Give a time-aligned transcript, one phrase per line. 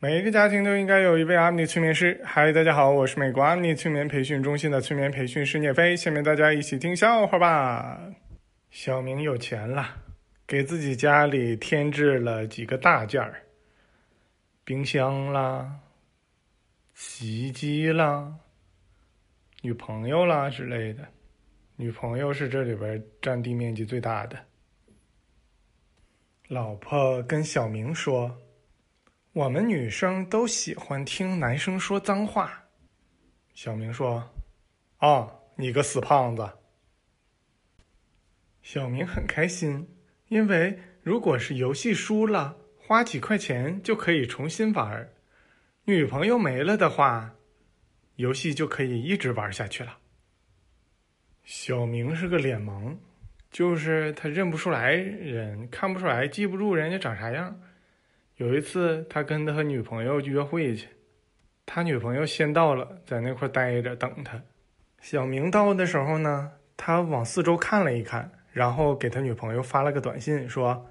[0.00, 2.20] 每一个家庭都应该有一位阿米尼催眠师。
[2.24, 5.96] 嗨，大家好，我是美国阿米尼催眠培训中心的催眠培训师聂飞。
[5.96, 8.00] 下面大家一起听笑话吧。
[8.70, 9.96] 小明有钱了，
[10.46, 13.42] 给自己家里添置了几个大件儿，
[14.62, 15.68] 冰箱啦、
[16.94, 18.32] 洗衣机啦、
[19.62, 21.04] 女朋友啦之类的。
[21.74, 24.38] 女朋友是这里边占地面积最大的。
[26.46, 28.32] 老婆跟小明说。
[29.38, 32.64] 我们女生都喜欢听男生说脏话。
[33.54, 34.28] 小明说
[34.98, 36.54] ：“啊，你个死胖子！”
[38.62, 39.88] 小明很开心，
[40.26, 45.06] 因为如果是游戏输了，花几块钱就可以重新玩；
[45.84, 47.36] 女朋友没了的话，
[48.16, 49.98] 游戏就可以一直玩下去了。
[51.44, 52.96] 小明是个脸盲，
[53.52, 57.60] 就是他认不出来人，看不出来，记不住人家长啥样。
[58.38, 60.86] 有一次，他跟他女朋友约会去，
[61.66, 64.40] 他女朋友先到了，在那块待着等他。
[65.00, 70.88] 小明到的时候呢，他往四周看了一看，然后给他女朋友发了个短信，说：“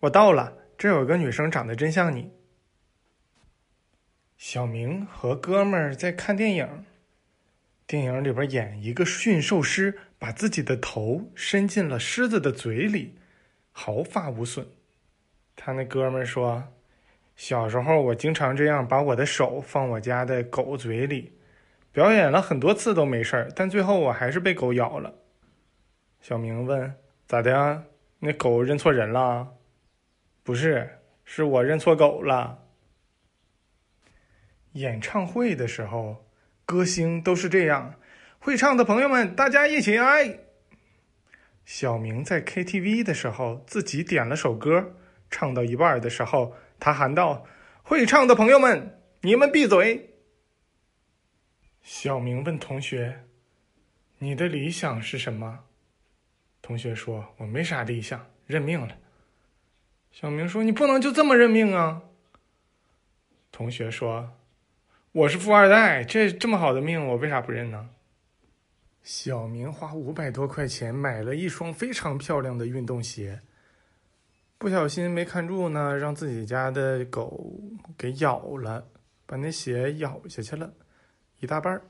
[0.00, 2.30] 我到了，这有个女生长得真像你。”
[4.36, 6.84] 小明和哥们儿在看电影，
[7.86, 13.14] 电影里边演一个驯兽师把自己的头伸进了狮子的嘴里，
[13.72, 14.66] 毫发无损。
[15.56, 16.64] 他那哥们儿说
[17.36, 21.36] ：“小时候我经常这样，把我的手放我家的狗嘴里，
[21.92, 25.14] 表演了很多次都没事儿，但最后我还是被狗咬了。”
[26.22, 26.94] 小明问
[27.26, 27.84] ：“咋的？
[28.20, 29.54] 那狗认错人了
[30.42, 32.60] ？”“不是，是我认错狗了。”
[34.72, 36.26] 演唱会的时候，
[36.64, 37.94] 歌星都是这样，
[38.38, 40.38] 会唱的朋友们，大家一起来。
[41.64, 44.94] 小明在 KTV 的时候，自己点了首歌。
[45.30, 47.46] 唱到一半的时候，他喊道
[47.82, 50.16] ：“会唱的朋友们，你们闭嘴！”
[51.80, 53.24] 小明问同学
[54.20, 55.60] ：“你的理想是什么？”
[56.60, 58.98] 同学说：“我没啥理想，认命了。”
[60.12, 62.02] 小明说：“你不能就这么认命啊！”
[63.50, 64.34] 同学说
[65.12, 67.88] ：“我是富二代，这这么好的命，我为啥不认呢？”
[69.02, 73.40] 小明花五百多块钱买了一双非常漂亮的运动鞋。
[74.56, 77.60] 不小心没看住呢，让自己家的狗
[77.98, 78.88] 给咬了，
[79.26, 80.72] 把那鞋咬下去了，
[81.40, 81.82] 一大半儿。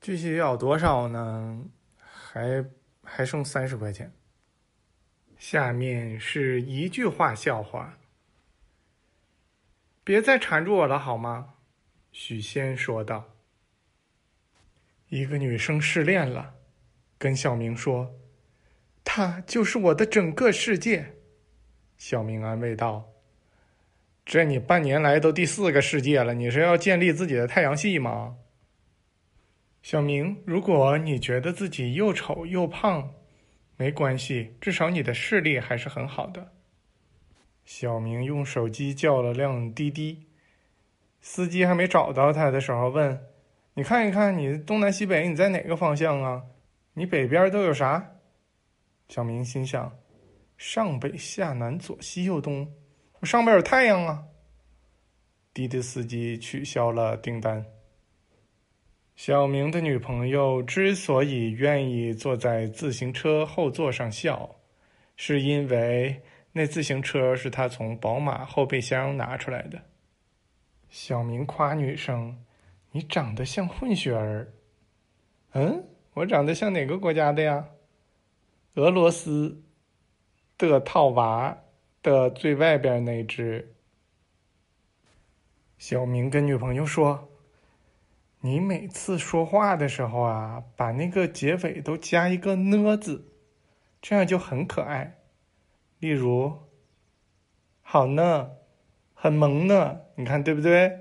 [0.00, 1.64] 具体咬多少呢？
[1.96, 2.64] 还
[3.02, 4.12] 还剩三十块钱。
[5.36, 7.98] 下面是一句话笑话。
[10.04, 11.54] 别再缠住我了，好吗？
[12.12, 13.24] 许仙说道。
[15.08, 16.54] 一个女生失恋了，
[17.18, 18.14] 跟小明说。
[19.04, 21.14] 他就是我的整个世界，
[21.98, 23.12] 小明安慰道
[24.24, 28.38] ：“这你半年来都第四个世界了，你是要建立自己的太阳系吗？”
[29.82, 33.12] 小明，如果你觉得自己又丑又胖，
[33.76, 36.52] 没关系，至少你的视力还是很好的。
[37.66, 40.26] 小明用手机叫了辆滴滴，
[41.20, 43.20] 司机还没找到他的时候问
[43.74, 46.44] ：“你看一看，你东南西北，你在哪个方向啊？
[46.94, 48.12] 你北边都有啥？”
[49.08, 49.96] 小明心想
[50.56, 52.72] ：“上北下南左西右东，
[53.20, 54.24] 我上边有太阳啊。”
[55.52, 57.64] 滴滴司机取消了订单。
[59.14, 64.56] 小明的女朋友之所以愿意坐在自行车后座上笑，
[65.16, 66.20] 是因为
[66.50, 69.80] 那自行车是他从宝马后备箱拿出来的。
[70.88, 72.36] 小明夸女生
[72.90, 74.52] ：“你长得像混血儿。
[75.54, 77.64] ”“嗯，我长得像哪个国家的呀？”
[78.74, 79.62] 俄罗斯
[80.58, 81.62] 的套娃
[82.02, 83.72] 的最外边那只，
[85.78, 87.28] 小明跟女朋友说
[88.42, 93.30] ：“你每次说话的时候啊，把那个结尾都加一个呢字，
[94.02, 95.20] 这样就很可爱。
[96.00, 96.58] 例如，
[97.80, 98.50] 好呢，
[99.14, 100.98] 很萌呢，你看对不对？”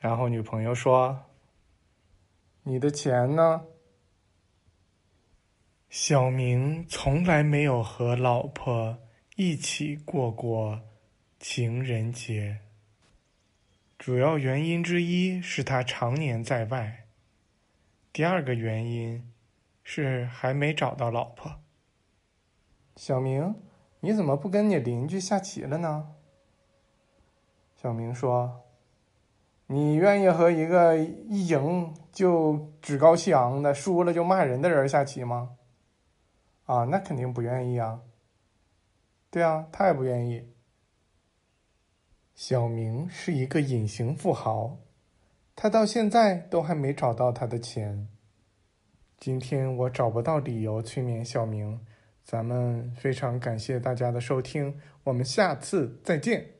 [0.00, 1.24] 然后女朋友说
[2.64, 3.66] ：“你的钱呢？”
[5.88, 8.98] 小明从来没有和老婆
[9.36, 10.80] 一起过过
[11.38, 12.58] 情人节。
[13.96, 17.06] 主要原因之一是他常年在外，
[18.12, 19.32] 第二个原因
[19.84, 21.60] 是还没找到老婆。
[22.96, 23.54] 小明，
[24.00, 26.14] 你怎么不跟你邻居下棋了呢？
[27.76, 28.64] 小明说
[29.68, 35.55] ：“你愿意和一个一赢就趾高气昂的，输了就骂人的人下棋吗？”
[36.66, 38.02] 啊，那肯定不愿意啊。
[39.30, 40.52] 对啊，他也不愿意。
[42.34, 44.78] 小明是一个隐形富豪，
[45.54, 48.08] 他到现在都还没找到他的钱。
[49.18, 51.80] 今天我找不到理由催眠小明，
[52.24, 56.55] 咱们非常感谢大家的收听，我们下次再见。